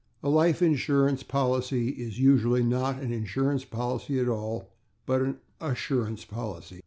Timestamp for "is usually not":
1.89-2.99